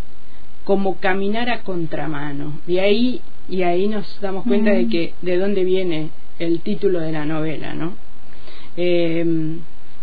como 0.63 0.99
caminar 0.99 1.49
a 1.49 1.61
contramano. 1.63 2.59
De 2.67 2.81
ahí, 2.81 3.21
y 3.49 3.63
ahí 3.63 3.87
nos 3.87 4.19
damos 4.21 4.45
cuenta 4.45 4.71
de 4.71 4.87
que 4.87 5.13
de 5.21 5.37
dónde 5.37 5.63
viene 5.63 6.09
el 6.39 6.61
título 6.61 6.99
de 6.99 7.11
la 7.11 7.25
novela, 7.25 7.73
¿no? 7.73 7.93
Eh, 8.77 9.25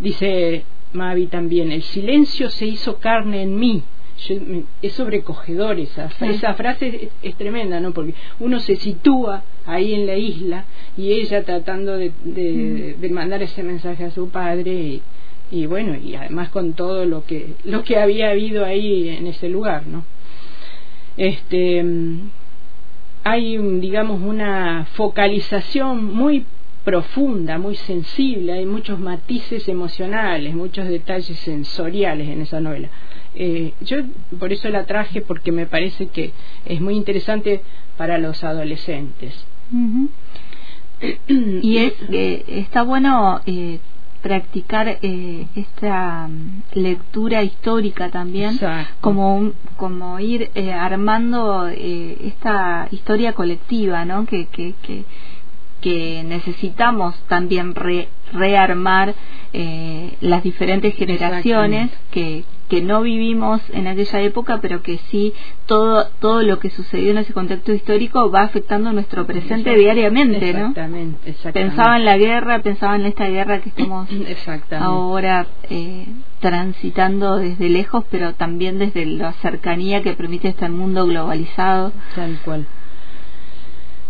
dice 0.00 0.64
Mavi 0.92 1.26
también, 1.26 1.72
el 1.72 1.82
silencio 1.82 2.50
se 2.50 2.66
hizo 2.66 2.98
carne 2.98 3.42
en 3.42 3.58
mí. 3.58 3.82
es 4.82 4.92
sobrecogedor 4.94 5.78
esa, 5.78 6.10
esa 6.20 6.54
frase 6.54 7.10
es, 7.22 7.34
tremenda, 7.36 7.78
¿no? 7.80 7.92
Porque 7.92 8.14
uno 8.40 8.58
se 8.58 8.76
sitúa 8.76 9.42
ahí 9.64 9.94
en 9.94 10.06
la 10.06 10.16
isla 10.16 10.64
y 10.96 11.12
ella 11.12 11.44
tratando 11.44 11.96
de, 11.96 12.12
de, 12.24 13.08
mandar 13.10 13.42
ese 13.42 13.62
mensaje 13.62 14.04
a 14.04 14.10
su 14.10 14.28
padre 14.28 14.72
y, 14.72 15.02
y 15.50 15.66
bueno, 15.66 15.96
y 15.96 16.14
además 16.16 16.48
con 16.50 16.72
todo 16.72 17.04
lo 17.04 17.24
que, 17.24 17.54
lo 17.64 17.84
que 17.84 17.96
había 17.96 18.30
habido 18.30 18.64
ahí 18.64 19.08
en 19.08 19.26
ese 19.28 19.48
lugar, 19.48 19.86
¿no? 19.86 20.04
Este, 21.18 21.84
hay, 23.25 23.58
digamos, 23.80 24.22
una 24.22 24.87
focalización 24.94 26.04
muy 26.04 26.46
profunda, 26.84 27.58
muy 27.58 27.75
sensible, 27.75 28.52
hay 28.52 28.64
muchos 28.64 28.98
matices 28.98 29.68
emocionales, 29.68 30.54
muchos 30.54 30.88
detalles 30.88 31.38
sensoriales 31.40 32.28
en 32.28 32.40
esa 32.40 32.60
novela. 32.60 32.88
Eh, 33.34 33.75
yo 33.82 33.98
por 34.38 34.52
eso 34.52 34.70
la 34.70 34.87
traje 34.87 35.20
porque 35.20 35.52
me 35.52 35.66
parece 35.66 36.06
que 36.06 36.32
es 36.64 36.80
muy 36.80 36.94
interesante 36.94 37.60
para 37.98 38.16
los 38.16 38.42
adolescentes. 38.42 39.44
y 41.28 41.76
es 41.76 41.92
eh, 42.10 42.44
está 42.48 42.82
bueno 42.82 43.42
eh, 43.44 43.80
practicar 44.22 44.98
eh, 45.02 45.46
esta 45.54 46.28
mm, 46.28 46.62
lectura 46.75 47.42
histórica 47.42 48.10
también 48.10 48.58
como 49.00 49.52
como 49.76 50.18
ir 50.20 50.50
eh, 50.54 50.72
armando 50.72 51.68
eh, 51.68 52.16
esta 52.25 52.88
historia 52.90 53.32
colectiva 53.32 54.04
no 54.04 54.26
que 54.26 54.46
que, 54.46 54.75
que, 54.82 55.04
que 55.80 56.25
necesitamos 56.25 57.14
también 57.28 57.75
rearmar 58.32 59.14
eh, 59.52 60.16
las 60.20 60.42
diferentes 60.42 60.94
generaciones 60.94 61.90
que, 62.10 62.44
que 62.68 62.82
no 62.82 63.02
vivimos 63.02 63.60
en 63.72 63.87
aquella 63.87 64.20
época, 64.20 64.60
pero 64.60 64.82
que 64.82 64.98
sí 65.10 65.32
todo 65.66 66.08
todo 66.20 66.42
lo 66.42 66.58
que 66.58 66.70
sucedió 66.70 67.10
en 67.10 67.18
ese 67.18 67.32
contexto 67.32 67.72
histórico 67.72 68.30
va 68.30 68.42
afectando 68.42 68.92
nuestro 68.92 69.26
presente 69.26 69.75
diariamente, 69.75 70.52
¿no? 70.52 70.68
Exactamente, 70.68 71.34
Pensaba 71.52 71.96
en 71.96 72.04
la 72.04 72.18
guerra, 72.18 72.60
pensaba 72.60 72.96
en 72.96 73.06
esta 73.06 73.26
guerra 73.26 73.60
que 73.60 73.70
estamos 73.70 74.08
ahora 74.80 75.46
eh, 75.70 76.06
transitando 76.40 77.37
desde 77.37 77.68
lejos, 77.68 78.04
pero 78.10 78.34
también 78.34 78.78
desde 78.78 79.06
la 79.06 79.32
cercanía 79.34 80.02
que 80.02 80.12
permite 80.12 80.48
este 80.48 80.68
mundo 80.68 81.06
globalizado. 81.06 81.92
Tal 82.14 82.38
cual. 82.44 82.66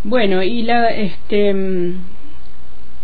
Bueno, 0.05 0.43
y 0.43 0.63
la 0.63 0.91
este 0.91 1.53
mm, 1.55 1.95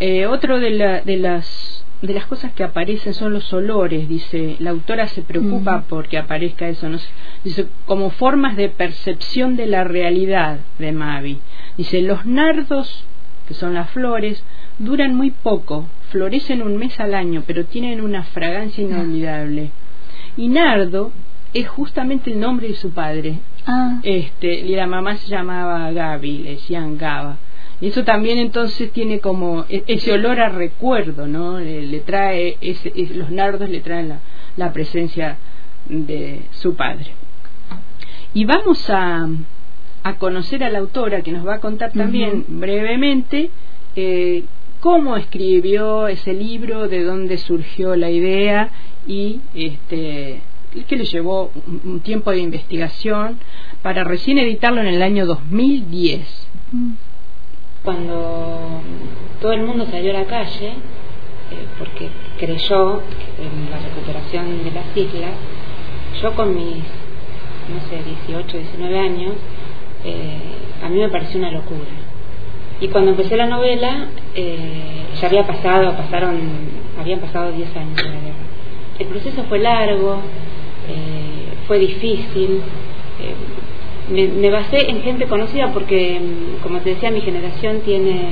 eh, 0.00 0.26
otro 0.26 0.58
de, 0.58 0.70
la, 0.70 1.00
de 1.02 1.16
las 1.16 1.74
de 2.06 2.14
las 2.14 2.26
cosas 2.26 2.52
que 2.52 2.64
aparecen 2.64 3.14
son 3.14 3.32
los 3.32 3.52
olores, 3.52 4.08
dice, 4.08 4.56
la 4.58 4.70
autora 4.70 5.08
se 5.08 5.23
preocupa 5.23 5.84
porque 5.88 6.18
aparezca 6.18 6.68
eso, 6.68 6.88
¿no? 6.88 6.99
dice, 7.42 7.66
como 7.87 8.11
formas 8.11 8.56
de 8.56 8.68
percepción 8.68 9.56
de 9.56 9.66
la 9.66 9.84
realidad 9.84 10.58
de 10.78 10.92
Mavi. 10.92 11.38
Dice, 11.76 12.02
los 12.02 12.26
nardos, 12.26 13.04
que 13.49 13.54
son 13.54 13.75
las 13.75 13.90
flores, 13.90 14.42
duran 14.78 15.14
muy 15.14 15.30
poco, 15.30 15.87
florecen 16.11 16.62
un 16.62 16.76
mes 16.76 16.99
al 17.00 17.14
año, 17.14 17.42
pero 17.46 17.64
tienen 17.64 18.00
una 18.00 18.23
fragancia 18.25 18.84
inolvidable. 18.84 19.70
Y 20.37 20.49
nardo 20.49 21.12
es 21.54 21.68
justamente 21.68 22.32
el 22.32 22.40
nombre 22.40 22.68
de 22.68 22.75
su 22.75 22.90
padre. 22.90 23.38
Ah. 23.66 24.00
Este, 24.02 24.52
y 24.61 24.75
la 24.75 24.87
mamá 24.87 25.16
se 25.16 25.28
llamaba 25.28 25.90
Gaby, 25.90 26.38
le 26.38 26.50
decían 26.52 26.99
Gaba. 26.99 27.38
Y 27.85 27.88
eso 27.88 28.03
también 28.03 28.38
entonces 28.38 28.91
tiene 28.93 29.21
como 29.21 29.67
e-, 29.69 29.85
ese 29.87 30.11
olor 30.11 30.41
a 30.41 30.49
recuerdo, 30.49 31.26
¿no? 31.26 31.61
Le, 31.61 32.00
trae, 32.00 32.57
ese, 32.62 32.91
los 33.14 33.31
nardos 33.31 33.69
le 33.69 33.81
traen 33.81 34.09
la, 34.09 34.21
la 34.57 34.73
presencia 34.73 35.37
de 35.87 36.47
su 36.53 36.76
padre. 36.76 37.12
Y 38.33 38.47
vamos 38.47 38.88
a, 38.88 39.29
a 40.03 40.14
conocer 40.17 40.64
a 40.64 40.71
la 40.71 40.79
autora 40.79 41.21
que 41.21 41.31
nos 41.31 41.47
va 41.47 41.57
a 41.57 41.61
contar 41.61 41.93
también 41.93 42.47
brevemente 42.49 43.50
eh, 43.97 44.45
cómo 44.81 45.19
escribió 45.19 46.09
ese 46.09 46.33
libro, 46.33 46.88
de 46.88 47.03
dónde 47.03 47.37
surgió 47.37 47.97
la 47.97 48.09
idea 48.09 48.71
y 49.07 49.41
este, 49.55 50.41
que 50.88 50.97
le 50.97 51.05
llevó 51.05 51.53
un 51.85 52.00
tiempo 52.00 52.31
de 52.31 52.38
investigación 52.38 53.41
para 53.83 54.05
recién 54.05 54.38
editarlo 54.38 54.81
en 54.81 54.87
el 54.87 55.03
año 55.03 55.26
2010. 55.26 56.49
Cuando 57.85 58.81
todo 59.43 59.53
el 59.53 59.62
mundo 59.62 59.87
salió 59.91 60.17
a 60.17 60.21
la 60.21 60.25
calle, 60.25 60.69
eh, 60.69 61.67
porque 61.79 62.09
creyó 62.38 63.03
en 63.38 63.71
la 63.71 63.79
recuperación 63.79 64.64
de 64.64 64.71
las 64.71 64.97
islas, 64.97 65.33
yo 66.23 66.35
con 66.35 66.55
mis, 66.55 66.83
no 67.69 67.81
sé, 67.91 68.03
18, 68.26 68.57
19 68.57 68.99
años, 68.99 69.35
eh, 70.03 70.38
a 70.83 70.88
mí 70.88 70.99
me 70.99 71.11
pareció 71.11 71.38
una 71.38 71.50
locura. 71.50 71.91
Y 72.81 72.88
cuando 72.88 73.11
empecé 73.11 73.37
la 73.37 73.49
novela, 73.49 74.07
eh, 74.35 75.05
ya 75.21 75.26
había 75.26 75.47
pasado, 75.47 75.95
pasaron, 75.95 76.41
habían 76.99 77.21
pasado 77.21 77.53
10 77.53 77.76
años 77.76 77.97
de 77.97 78.03
la 78.05 78.11
guerra. 78.14 78.45
El 78.99 79.07
proceso 79.09 79.45
fue 79.45 79.59
largo, 79.59 80.23
fue 81.67 81.79
difícil. 81.79 82.62
Me, 84.11 84.28
me, 84.28 84.50
basé 84.50 84.90
en 84.90 85.02
gente 85.02 85.26
conocida 85.26 85.73
porque, 85.73 86.20
mm, 86.20 86.62
como 86.62 86.80
te 86.80 86.90
decía, 86.90 87.11
mi 87.11 87.23
generación 87.23 87.80
tiene, 87.80 88.26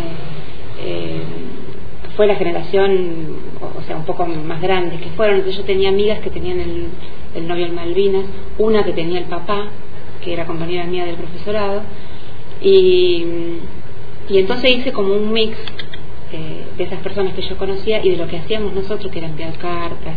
fue 2.17 2.27
la 2.27 2.37
generación, 2.37 3.37
o 3.79 3.83
sea, 3.83 3.97
un 3.97 4.05
poco 4.05 4.27
más 4.27 4.61
grande 4.61 4.97
que 4.99 5.11
fueron. 5.11 5.37
Entonces 5.37 5.59
yo 5.59 5.65
tenía 5.65 5.89
amigas 5.89 6.21
que 6.21 6.31
tenían 6.31 6.61
el, 6.61 6.89
el 7.35 7.49
novio 7.49 7.67
en 7.67 7.75
Malvinas, 7.75 8.25
una 8.59 8.85
que 8.85 8.93
tenía 8.93 9.19
el 9.19 9.25
papá, 9.27 9.69
que 10.23 10.33
era 10.33 10.47
compañera 10.47 10.85
mía 10.85 11.05
del 11.05 11.17
profesorado, 11.17 11.83
y, 12.61 13.25
y 14.29 14.39
entonces 14.39 14.71
hice 14.71 14.93
como 14.93 15.15
un 15.15 15.33
mix 15.33 15.57
eh, 16.33 16.65
de 16.77 16.85
esas 16.85 17.01
personas 17.01 17.35
que 17.35 17.43
yo 17.43 17.57
conocía 17.57 18.05
y 18.05 18.11
de 18.11 18.17
lo 18.17 18.27
que 18.27 18.39
hacíamos 18.39 18.73
nosotros, 18.73 19.11
que 19.11 19.19
era 19.19 19.29
enviar 19.29 19.57
cartas, 19.59 20.15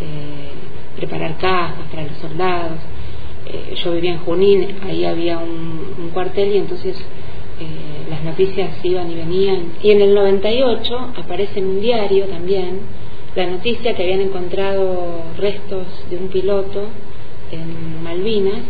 eh, 0.00 0.52
preparar 0.96 1.36
cajas 1.38 1.88
para 1.90 2.02
los 2.04 2.16
soldados. 2.18 2.78
Eh, 3.52 3.74
yo 3.74 3.92
vivía 3.92 4.12
en 4.12 4.18
Junín, 4.18 4.78
ahí 4.82 5.04
había 5.04 5.38
un, 5.38 6.10
cuartel 6.12 6.54
y 6.54 6.58
entonces 6.58 6.96
eh, 7.60 8.08
las 8.10 8.24
noticias 8.24 8.70
iban 8.82 9.10
y 9.10 9.14
venían. 9.14 9.72
Y 9.82 9.90
en 9.90 10.00
el 10.00 10.14
98 10.14 11.12
aparece 11.16 11.60
en 11.60 11.66
un 11.66 11.80
diario 11.80 12.26
también 12.26 12.80
la 13.34 13.46
noticia 13.46 13.94
que 13.94 14.02
habían 14.02 14.20
encontrado 14.20 15.22
restos 15.38 15.86
de 16.10 16.16
un 16.16 16.28
piloto 16.28 16.84
en 17.50 18.02
Malvinas 18.02 18.62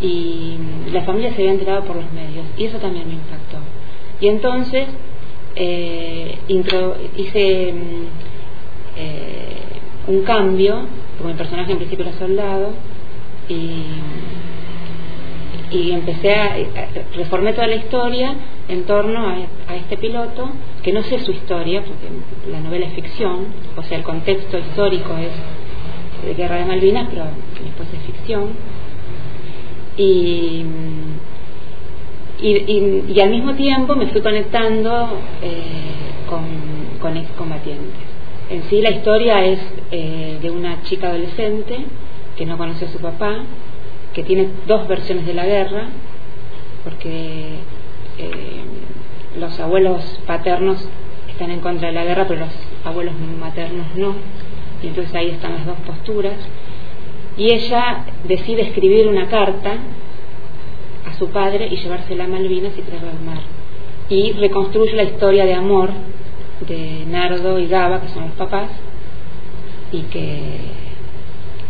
y 0.00 0.54
la 0.92 1.02
familia 1.02 1.30
se 1.30 1.42
había 1.42 1.52
enterado 1.52 1.84
por 1.84 1.96
los 1.96 2.12
medios 2.12 2.44
y 2.56 2.64
eso 2.64 2.78
también 2.78 3.06
me 3.06 3.14
impactó. 3.14 3.58
Y 4.20 4.28
entonces 4.28 4.88
eh, 5.54 6.38
intro, 6.48 6.96
hice 7.16 7.72
mm, 7.72 8.06
eh, 8.96 9.56
un 10.08 10.22
cambio, 10.22 10.86
como 11.18 11.30
el 11.30 11.36
personaje 11.36 11.72
en 11.72 11.78
principio 11.78 12.06
era 12.06 12.18
soldado, 12.18 12.70
y, 13.48 13.84
y 15.70 15.92
empecé 15.92 16.34
a, 16.34 16.56
reformé 17.14 17.52
toda 17.52 17.66
la 17.66 17.76
historia 17.76 18.34
en 18.68 18.84
torno 18.84 19.26
a, 19.26 19.36
a, 19.68 19.76
este 19.76 19.96
piloto, 19.96 20.50
que 20.82 20.92
no 20.92 21.02
sé 21.02 21.18
su 21.20 21.32
historia, 21.32 21.82
porque 21.82 22.08
la 22.50 22.60
novela 22.60 22.86
es 22.86 22.94
ficción, 22.94 23.46
o 23.76 23.82
sea, 23.82 23.98
el 23.98 24.04
contexto 24.04 24.58
histórico 24.58 25.16
es 25.16 25.32
de 26.26 26.34
Guerra 26.34 26.56
de 26.56 26.64
Malvinas, 26.64 27.08
pero 27.10 27.24
después 27.62 27.88
es 27.92 28.00
ficción 28.02 28.50
y, 29.96 30.64
y, 32.40 32.48
y, 32.48 33.04
y, 33.08 33.20
al 33.20 33.30
mismo 33.30 33.54
tiempo 33.54 33.94
me 33.94 34.06
fui 34.06 34.20
conectando 34.20 35.18
eh, 35.42 36.26
con, 36.28 36.44
con 37.00 37.16
excombatientes. 37.16 38.12
En 38.50 38.62
sí 38.64 38.80
la 38.80 38.90
historia 38.90 39.44
es 39.44 39.60
eh, 39.90 40.38
de 40.40 40.50
una 40.50 40.82
chica 40.82 41.08
adolescente 41.08 41.78
que 42.36 42.46
no 42.46 42.58
conoce 42.58 42.86
a 42.86 42.88
su 42.88 42.98
papá, 42.98 43.44
que 44.14 44.22
tiene 44.22 44.48
dos 44.66 44.86
versiones 44.88 45.26
de 45.26 45.34
la 45.34 45.44
guerra, 45.44 45.88
porque 46.84 47.58
eh, 48.18 48.62
los 49.38 49.58
abuelos 49.60 50.20
paternos 50.26 50.88
están 51.28 51.50
en 51.50 51.60
contra 51.60 51.88
de 51.88 51.94
la 51.94 52.04
guerra, 52.04 52.26
pero 52.28 52.40
los 52.40 52.52
abuelos 52.84 53.14
maternos 53.40 53.86
no, 53.96 54.14
y 54.82 54.88
entonces 54.88 55.14
ahí 55.14 55.30
están 55.30 55.54
las 55.54 55.66
dos 55.66 55.78
posturas 55.86 56.36
y 57.36 57.52
ella 57.52 58.04
decide 58.24 58.62
escribir 58.62 59.08
una 59.08 59.28
carta 59.28 59.76
a 61.06 61.14
su 61.14 61.28
padre 61.28 61.68
y 61.70 61.76
llevársela 61.76 62.24
a 62.24 62.28
Malvinas 62.28 62.76
y 62.76 62.82
traerla 62.82 63.10
al 63.10 63.20
mar. 63.20 63.42
Y 64.08 64.32
reconstruye 64.32 64.92
la 64.92 65.04
historia 65.04 65.46
de 65.46 65.54
amor 65.54 65.90
de 66.66 67.06
Nardo 67.06 67.58
y 67.58 67.66
Gaba, 67.66 68.00
que 68.02 68.08
son 68.08 68.24
los 68.24 68.32
papás, 68.32 68.68
y 69.90 70.02
que, 70.02 70.58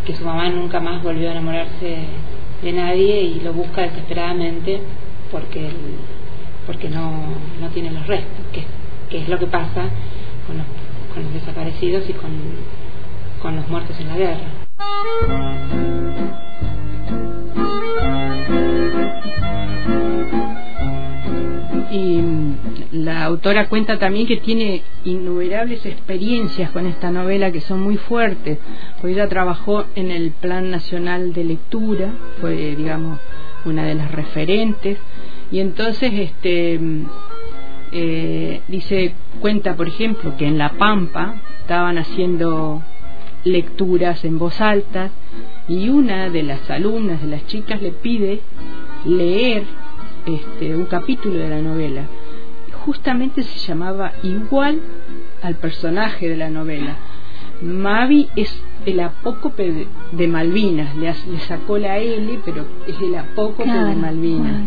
que 0.04 0.16
su 0.16 0.24
mamá 0.24 0.48
nunca 0.48 0.80
más 0.80 1.02
volvió 1.02 1.28
a 1.28 1.32
enamorarse 1.32 1.98
de 2.62 2.72
nadie 2.72 3.22
y 3.22 3.40
lo 3.40 3.52
busca 3.52 3.82
desesperadamente 3.82 4.80
porque, 5.30 5.70
porque 6.66 6.88
no, 6.88 7.10
no 7.60 7.68
tiene 7.72 7.90
los 7.90 8.06
restos, 8.06 8.46
que, 8.52 8.64
que 9.08 9.22
es 9.22 9.28
lo 9.28 9.38
que 9.38 9.46
pasa 9.46 9.88
con 10.46 10.58
los, 10.58 10.66
con 11.14 11.22
los 11.24 11.32
desaparecidos 11.34 12.08
y 12.08 12.12
con, 12.12 12.30
con 13.40 13.56
los 13.56 13.68
muertos 13.68 13.98
en 14.00 14.08
la 14.08 14.16
guerra. 14.16 14.48
Y 21.92 22.22
la 22.92 23.24
autora 23.24 23.68
cuenta 23.68 23.98
también 23.98 24.26
que 24.26 24.38
tiene 24.38 24.82
innumerables 25.04 25.84
experiencias 25.84 26.70
con 26.70 26.86
esta 26.86 27.10
novela 27.10 27.52
que 27.52 27.60
son 27.60 27.82
muy 27.82 27.98
fuertes, 27.98 28.58
porque 28.96 29.12
ella 29.12 29.28
trabajó 29.28 29.84
en 29.94 30.10
el 30.10 30.30
Plan 30.30 30.70
Nacional 30.70 31.34
de 31.34 31.44
Lectura, 31.44 32.08
fue, 32.40 32.74
digamos, 32.76 33.20
una 33.66 33.84
de 33.84 33.94
las 33.94 34.10
referentes, 34.10 34.96
y 35.50 35.60
entonces, 35.60 36.10
este, 36.14 36.80
eh, 37.92 38.62
dice, 38.68 39.12
cuenta, 39.40 39.76
por 39.76 39.86
ejemplo, 39.86 40.34
que 40.38 40.46
en 40.46 40.56
La 40.56 40.70
Pampa 40.70 41.42
estaban 41.60 41.98
haciendo 41.98 42.82
lecturas 43.44 44.24
en 44.24 44.38
voz 44.38 44.60
alta 44.62 45.10
y 45.68 45.90
una 45.90 46.30
de 46.30 46.42
las 46.42 46.70
alumnas 46.70 47.20
de 47.20 47.28
las 47.28 47.46
chicas 47.46 47.82
le 47.82 47.90
pide 47.90 48.40
leer 49.04 49.64
este, 50.26 50.74
un 50.76 50.86
capítulo 50.86 51.38
de 51.38 51.48
la 51.48 51.60
novela. 51.60 52.04
Justamente 52.84 53.42
se 53.42 53.58
llamaba 53.60 54.12
igual 54.22 54.80
al 55.42 55.54
personaje 55.56 56.28
de 56.28 56.36
la 56.36 56.50
novela. 56.50 56.96
Mavi 57.62 58.28
es 58.34 58.62
el 58.86 59.00
apócope 59.00 59.86
de, 60.12 60.26
Malvinas, 60.26 60.96
le, 60.96 61.14
le, 61.30 61.38
sacó 61.40 61.78
la 61.78 61.98
L, 61.98 62.40
pero 62.44 62.64
es 62.86 63.00
el 63.00 63.14
apócope 63.14 63.64
claro. 63.64 63.88
de 63.88 63.94
Malvinas. 63.94 64.62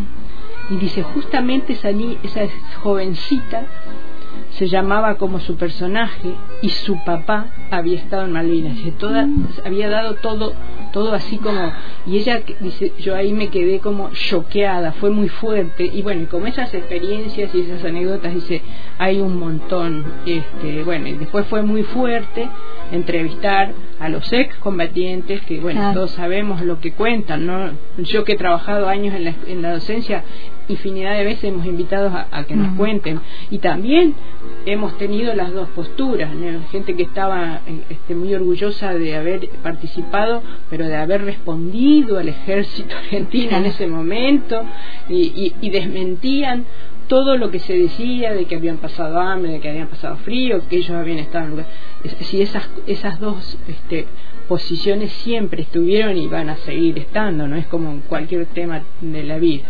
Y 0.70 0.76
dice, 0.76 1.02
justamente 1.02 1.74
esa, 1.74 1.90
esa 1.90 2.40
jovencita 2.82 3.66
se 4.50 4.68
llamaba 4.68 5.16
como 5.16 5.40
su 5.40 5.56
personaje 5.56 6.32
y 6.62 6.68
su 6.70 7.02
papá 7.04 7.46
había 7.70 7.98
estado 7.98 8.24
en 8.24 8.32
Malvinas. 8.32 8.78
Y 8.78 8.90
toda 8.92 9.28
había 9.64 9.88
dado 9.88 10.14
todo 10.14 10.54
todo 10.92 11.12
así 11.12 11.36
como 11.36 11.72
y 12.06 12.16
ella 12.16 12.40
dice 12.60 12.92
yo 13.00 13.14
ahí 13.14 13.32
me 13.32 13.48
quedé 13.48 13.80
como 13.80 14.10
choqueada 14.10 14.92
fue 14.92 15.10
muy 15.10 15.28
fuerte. 15.28 15.84
Y 15.84 16.02
bueno 16.02 16.22
y 16.22 16.26
como 16.26 16.46
esas 16.46 16.72
experiencias 16.72 17.54
y 17.54 17.60
esas 17.60 17.84
anécdotas 17.84 18.32
dice 18.34 18.62
hay 18.98 19.20
un 19.20 19.38
montón 19.38 20.04
este 20.24 20.82
bueno 20.84 21.08
y 21.08 21.12
después 21.12 21.46
fue 21.46 21.62
muy 21.62 21.82
fuerte 21.82 22.48
entrevistar 22.92 23.72
a 24.00 24.08
los 24.08 24.32
ex 24.32 24.54
combatientes 24.56 25.42
que 25.42 25.60
bueno 25.60 25.80
claro. 25.80 25.94
todos 25.94 26.10
sabemos 26.12 26.62
lo 26.62 26.80
que 26.80 26.92
cuentan 26.92 27.46
no 27.46 27.70
yo 27.98 28.24
que 28.24 28.32
he 28.32 28.36
trabajado 28.36 28.88
años 28.88 29.14
en 29.14 29.24
la, 29.24 29.34
en 29.46 29.62
la 29.62 29.72
docencia 29.72 30.22
infinidad 30.68 31.16
de 31.16 31.24
veces 31.24 31.44
hemos 31.44 31.66
invitado 31.66 32.08
a, 32.08 32.28
a 32.30 32.44
que 32.44 32.54
uh 32.54 32.56
-huh. 32.56 32.66
nos 32.66 32.76
cuenten 32.76 33.20
y 33.50 33.58
también 33.58 34.14
hemos 34.64 34.96
tenido 34.98 35.34
las 35.34 35.52
dos 35.52 35.68
posturas 35.70 36.34
¿no? 36.34 36.60
gente 36.70 36.94
que 36.96 37.02
estaba 37.04 37.60
este, 37.88 38.14
muy 38.14 38.34
orgullosa 38.34 38.94
de 38.94 39.16
haber 39.16 39.48
participado 39.62 40.42
pero 40.70 40.86
de 40.86 40.96
haber 40.96 41.24
respondido 41.24 42.18
al 42.18 42.28
ejército 42.28 42.96
argentino 43.02 43.56
en 43.56 43.66
ese 43.66 43.86
momento 43.86 44.64
y, 45.08 45.14
y, 45.14 45.54
y 45.60 45.70
desmentían 45.70 46.64
todo 47.08 47.36
lo 47.36 47.50
que 47.50 47.58
se 47.58 47.78
decía 47.78 48.34
de 48.34 48.46
que 48.46 48.56
habían 48.56 48.78
pasado 48.78 49.20
hambre, 49.20 49.52
de 49.52 49.60
que 49.60 49.68
habían 49.68 49.88
pasado 49.88 50.16
frío, 50.16 50.62
que 50.68 50.76
ellos 50.76 50.90
habían 50.90 51.18
estado 51.18 51.44
en 51.44 51.50
lugar. 51.50 51.66
Si 52.20 52.42
esas, 52.42 52.68
esas 52.86 53.20
dos 53.20 53.58
este, 53.68 54.06
posiciones 54.48 55.12
siempre 55.12 55.62
estuvieron 55.62 56.16
y 56.16 56.26
van 56.26 56.48
a 56.48 56.56
seguir 56.56 56.98
estando, 56.98 57.46
no 57.46 57.56
es 57.56 57.66
como 57.66 57.90
en 57.90 58.00
cualquier 58.00 58.46
tema 58.46 58.82
de 59.00 59.22
la 59.22 59.38
vida. 59.38 59.64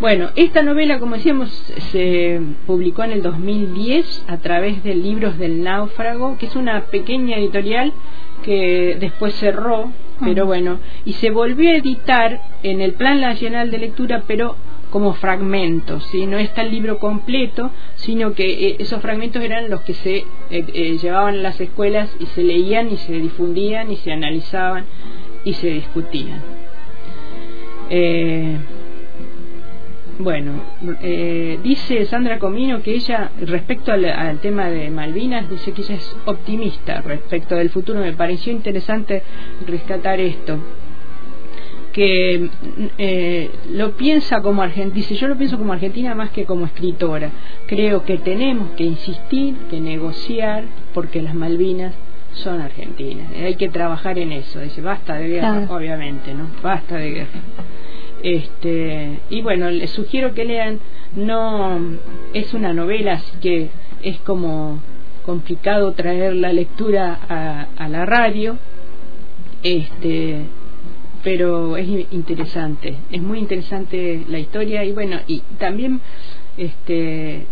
Bueno, 0.00 0.30
esta 0.36 0.62
novela, 0.62 1.00
como 1.00 1.16
decíamos, 1.16 1.50
se 1.90 2.40
publicó 2.66 3.02
en 3.02 3.12
el 3.12 3.22
2010 3.22 4.24
a 4.28 4.38
través 4.38 4.84
de 4.84 4.94
Libros 4.94 5.38
del 5.38 5.62
Náufrago, 5.64 6.38
que 6.38 6.46
es 6.46 6.54
una 6.54 6.82
pequeña 6.86 7.36
editorial 7.36 7.92
que 8.44 8.96
después 9.00 9.34
cerró 9.34 9.90
pero 10.20 10.46
bueno, 10.46 10.78
y 11.04 11.12
se 11.14 11.30
volvió 11.30 11.70
a 11.70 11.76
editar 11.76 12.40
en 12.62 12.80
el 12.80 12.94
Plan 12.94 13.20
Nacional 13.20 13.70
de 13.70 13.78
Lectura, 13.78 14.24
pero 14.26 14.56
como 14.90 15.12
fragmentos, 15.12 16.04
¿sí? 16.06 16.26
no 16.26 16.38
está 16.38 16.62
el 16.62 16.70
libro 16.70 16.98
completo, 16.98 17.70
sino 17.96 18.32
que 18.32 18.68
eh, 18.68 18.76
esos 18.78 19.02
fragmentos 19.02 19.42
eran 19.42 19.68
los 19.68 19.82
que 19.82 19.92
se 19.92 20.16
eh, 20.16 20.24
eh, 20.50 20.98
llevaban 21.00 21.34
a 21.34 21.42
las 21.42 21.60
escuelas 21.60 22.10
y 22.18 22.26
se 22.26 22.42
leían 22.42 22.90
y 22.90 22.96
se 22.96 23.12
difundían 23.12 23.92
y 23.92 23.96
se 23.96 24.12
analizaban 24.12 24.86
y 25.44 25.52
se 25.54 25.68
discutían. 25.68 26.42
Bueno, 30.18 30.52
dice 31.62 32.04
Sandra 32.06 32.38
Comino 32.38 32.82
que 32.82 32.94
ella, 32.94 33.30
respecto 33.40 33.92
al, 33.92 34.04
al, 34.04 34.38
tema 34.38 34.68
de 34.68 34.90
Malvinas, 34.90 35.48
dice 35.48 35.72
que 35.72 35.82
ella 35.82 35.94
es 35.94 36.16
optimista 36.24 37.00
respecto 37.00 37.54
del 37.54 37.70
futuro. 37.70 38.00
Me 38.00 38.12
pareció 38.12 38.52
interesante 38.52 39.22
rescatar 39.66 40.20
esto 40.20 40.58
que 41.98 42.48
eh, 42.98 43.50
lo 43.72 43.96
piensa 43.96 44.40
como 44.40 44.62
argentina, 44.62 44.94
dice 44.94 45.16
yo 45.16 45.26
lo 45.26 45.36
pienso 45.36 45.58
como 45.58 45.72
argentina 45.72 46.14
más 46.14 46.30
que 46.30 46.44
como 46.44 46.66
escritora. 46.66 47.30
Creo 47.66 48.04
que 48.04 48.18
tenemos 48.18 48.70
que 48.76 48.84
insistir, 48.84 49.56
que 49.68 49.80
negociar, 49.80 50.64
porque 50.94 51.22
las 51.22 51.34
Malvinas 51.34 51.94
son 52.34 52.60
argentinas. 52.60 53.32
Hay 53.32 53.56
que 53.56 53.68
trabajar 53.68 54.18
en 54.18 54.30
eso. 54.30 54.60
Dice 54.60 54.80
basta 54.80 55.14
de 55.14 55.28
guerra, 55.28 55.66
obviamente, 55.68 56.34
¿no? 56.34 56.48
Basta 56.62 56.96
de 56.96 57.10
guerra. 57.10 57.40
Este, 58.22 59.20
y 59.30 59.42
bueno, 59.42 59.70
les 59.70 59.90
sugiero 59.90 60.34
que 60.34 60.44
lean, 60.44 60.80
no 61.14 61.78
es 62.34 62.52
una 62.54 62.72
novela, 62.72 63.14
así 63.14 63.36
que 63.40 63.70
es 64.02 64.18
como 64.20 64.80
complicado 65.24 65.92
traer 65.92 66.34
la 66.34 66.52
lectura 66.52 67.18
a, 67.28 67.68
a 67.76 67.88
la 67.88 68.06
radio. 68.06 68.56
Este, 69.62 70.42
pero 71.22 71.76
es 71.76 71.88
interesante, 72.12 72.96
es 73.10 73.20
muy 73.20 73.40
interesante 73.40 74.24
la 74.28 74.38
historia 74.38 74.84
y 74.84 74.92
bueno, 74.92 75.18
y 75.26 75.40
también 75.58 76.00
este 76.56 77.44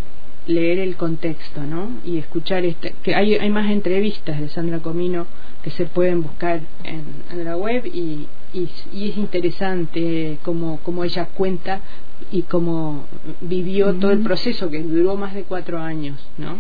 leer 0.47 0.79
el 0.79 0.97
contexto, 0.97 1.63
¿no? 1.63 1.91
Y 2.05 2.19
escuchar 2.19 2.65
este, 2.65 2.95
que 3.03 3.15
hay, 3.15 3.35
hay 3.35 3.51
más 3.51 3.71
entrevistas 3.71 4.41
de 4.41 4.49
Sandra 4.49 4.79
Comino 4.79 5.27
que 5.63 5.71
se 5.71 5.87
pueden 5.87 6.23
buscar 6.23 6.61
en, 6.85 7.45
la 7.45 7.57
web 7.57 7.87
y, 7.87 8.27
y, 8.53 8.65
es 9.09 9.17
interesante 9.17 10.39
cómo, 10.43 10.79
cómo 10.83 11.05
ella 11.05 11.27
cuenta 11.27 11.81
y 12.33 12.43
cómo 12.43 13.05
vivió 13.41 13.95
todo 13.95 14.11
el 14.11 14.21
proceso 14.21 14.71
que 14.71 14.83
duró 14.83 15.17
más 15.17 15.35
de 15.35 15.43
cuatro 15.43 15.79
años, 15.79 16.19
¿no? 16.39 16.59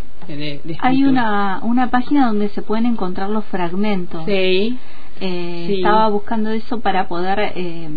hay 0.80 1.04
una, 1.04 1.60
una 1.62 1.90
página 1.90 2.26
donde 2.26 2.48
se 2.50 2.62
pueden 2.62 2.86
encontrar 2.86 3.30
los 3.30 3.44
fragmentos. 3.46 4.24
Sí. 4.26 4.78
Eh, 5.20 5.76
estaba 5.76 6.08
buscando 6.08 6.50
eso 6.50 6.80
para 6.80 7.08
poder 7.08 7.52
eh, 7.56 7.88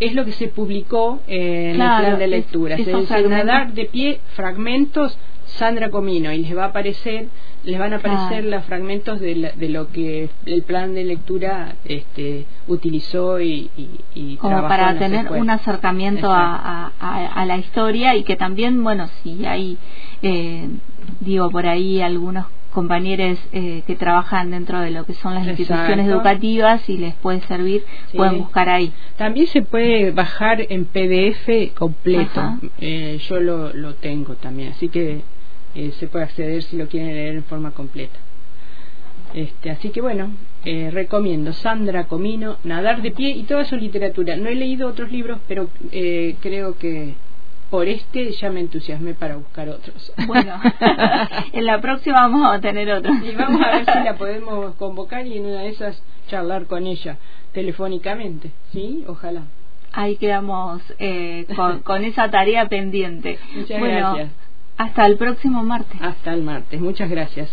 es 0.00 0.14
lo 0.14 0.24
que 0.26 0.32
se 0.32 0.48
publicó 0.48 1.20
en 1.26 1.70
el 1.70 1.76
plan 1.76 2.18
de 2.18 2.26
lectura. 2.26 2.76
Es, 2.76 2.86
es 2.86 3.28
nadar 3.28 3.72
de 3.72 3.86
pie 3.86 4.20
fragmentos 4.34 5.16
Sandra 5.58 5.90
Comino 5.90 6.32
y 6.32 6.38
les 6.38 6.56
va 6.56 6.64
a 6.64 6.68
aparecer 6.68 7.26
les 7.64 7.78
van 7.78 7.94
a 7.94 7.96
aparecer 7.96 8.44
los 8.44 8.64
fragmentos 8.64 9.20
de, 9.20 9.52
de, 9.56 9.68
lo 9.70 9.90
que 9.90 10.28
el 10.44 10.62
plan 10.62 10.94
de 10.94 11.04
lectura 11.04 11.76
este, 11.84 12.44
utilizó 12.68 13.40
y, 13.40 13.70
y, 14.14 14.36
como 14.36 14.62
para 14.68 14.98
tener 14.98 15.32
un 15.32 15.48
acercamiento 15.48 16.30
a, 16.30 16.92
a, 17.00 17.26
a, 17.26 17.46
la 17.46 17.56
historia 17.56 18.16
y 18.16 18.24
que 18.24 18.36
también 18.36 18.82
bueno 18.84 19.08
si 19.22 19.46
hay 19.46 19.78
eh, 20.22 20.68
digo 21.20 21.50
por 21.50 21.66
ahí 21.66 22.02
algunos 22.02 22.46
compañeros 22.74 23.38
eh, 23.52 23.82
que 23.86 23.94
trabajan 23.94 24.50
dentro 24.50 24.80
de 24.80 24.90
lo 24.90 25.06
que 25.06 25.14
son 25.14 25.34
las 25.34 25.46
instituciones 25.46 26.08
educativas 26.08 26.86
y 26.90 26.98
les 26.98 27.14
puede 27.14 27.40
servir, 27.42 27.84
pueden 28.14 28.38
buscar 28.38 28.68
ahí. 28.68 28.92
También 29.16 29.46
se 29.46 29.62
puede 29.62 30.10
bajar 30.10 30.66
en 30.68 30.84
PDF 30.84 31.72
completo, 31.78 32.58
eh, 32.80 33.18
yo 33.28 33.38
lo, 33.40 33.72
lo 33.72 33.94
tengo 33.94 34.34
también, 34.34 34.72
así 34.72 34.88
que 34.88 35.22
eh, 35.74 35.92
se 35.98 36.06
puede 36.08 36.24
acceder 36.24 36.62
si 36.62 36.76
lo 36.76 36.88
quieren 36.88 37.14
leer 37.14 37.36
en 37.36 37.44
forma 37.44 37.70
completa. 37.72 38.18
Este, 39.32 39.70
así 39.70 39.90
que 39.90 40.00
bueno, 40.00 40.30
recomiendo 40.64 41.52
Sandra 41.52 42.04
Comino, 42.04 42.58
Nadar 42.62 43.02
de 43.02 43.10
pie 43.10 43.30
y 43.30 43.42
toda 43.42 43.64
su 43.64 43.76
literatura. 43.76 44.36
No 44.36 44.48
he 44.48 44.54
leído 44.54 44.86
otros 44.86 45.10
libros, 45.10 45.40
pero 45.48 45.68
creo 46.40 46.78
que 46.78 47.14
por 47.74 47.88
este 47.88 48.30
ya 48.30 48.50
me 48.50 48.60
entusiasmé 48.60 49.14
para 49.14 49.34
buscar 49.34 49.68
otros. 49.68 50.12
Bueno, 50.28 50.60
en 51.52 51.64
la 51.64 51.80
próxima 51.80 52.20
vamos 52.20 52.54
a 52.54 52.60
tener 52.60 52.88
otro. 52.92 53.12
Y 53.12 53.34
vamos 53.34 53.60
a 53.62 53.70
ver 53.72 53.84
si 53.84 54.04
la 54.04 54.14
podemos 54.16 54.76
convocar 54.76 55.26
y 55.26 55.38
en 55.38 55.46
una 55.46 55.62
de 55.62 55.70
esas 55.70 56.00
charlar 56.28 56.66
con 56.66 56.86
ella 56.86 57.16
telefónicamente, 57.52 58.52
¿sí? 58.72 59.04
Ojalá. 59.08 59.42
Ahí 59.92 60.16
quedamos 60.16 60.82
eh, 61.00 61.46
con, 61.84 62.04
esa 62.04 62.30
tarea 62.30 62.68
pendiente. 62.68 63.40
Muchas 63.56 63.80
gracias. 63.80 64.30
Hasta 64.76 65.06
el 65.06 65.16
próximo 65.16 65.62
martes. 65.62 66.00
Hasta 66.02 66.32
el 66.32 66.42
martes. 66.42 66.80
Muchas 66.80 67.08
gracias. 67.08 67.48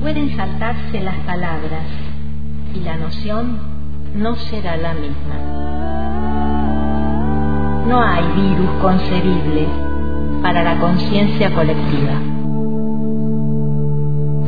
Pueden 0.00 0.36
saltarse 0.36 1.00
las 1.00 1.16
palabras 1.20 1.84
y 2.74 2.80
la 2.80 2.96
noción 2.96 3.58
no 4.14 4.36
será 4.36 4.76
la 4.76 4.92
misma. 4.92 5.36
No 7.88 8.02
hay 8.02 8.24
virus 8.34 8.70
concebible 8.82 9.66
para 10.42 10.62
la 10.62 10.78
conciencia 10.78 11.54
colectiva. 11.54 12.20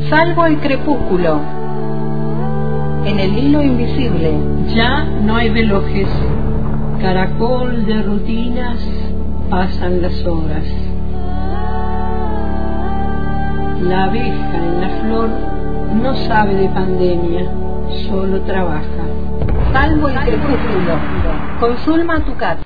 Salvo 0.09 0.45
el 0.45 0.59
crepúsculo. 0.59 1.41
En 3.05 3.19
el 3.19 3.37
hilo 3.37 3.63
invisible. 3.63 4.33
Ya 4.75 5.05
no 5.05 5.35
hay 5.35 5.49
velojes. 5.49 6.09
Caracol 7.01 7.85
de 7.85 8.03
rutinas 8.03 9.06
pasan 9.49 10.01
las 10.01 10.25
horas. 10.25 10.65
La 13.81 14.05
abeja 14.05 14.57
en 14.57 14.81
la 14.81 14.89
flor 15.01 15.29
no 16.01 16.15
sabe 16.27 16.55
de 16.55 16.69
pandemia, 16.69 17.49
solo 18.07 18.41
trabaja. 18.41 18.83
Salvo 19.71 20.09
el 20.09 20.19
crepúsculo. 20.19 20.99
Consulma 21.59 22.19
tu 22.25 22.35
casa. 22.35 22.61